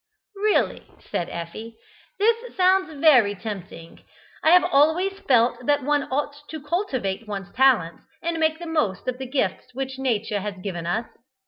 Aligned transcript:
"Really," 0.37 0.87
said 1.11 1.29
Effie, 1.29 1.77
"this 2.17 2.55
sounds 2.57 2.91
very 2.91 3.35
tempting. 3.35 4.01
I 4.41 4.49
have 4.49 4.63
always 4.63 5.19
felt 5.27 5.67
that 5.67 5.83
one 5.83 6.11
ought 6.11 6.35
to 6.49 6.59
cultivate 6.59 7.27
one's 7.27 7.53
talents, 7.53 8.05
and 8.23 8.39
make 8.39 8.57
the 8.57 8.65
most 8.65 9.07
of 9.07 9.19
the 9.19 9.27
gifts 9.29 9.75
which 9.75 9.99
Nature 9.99 10.39
has 10.39 10.55
given 10.63 10.87
us. 10.87 11.05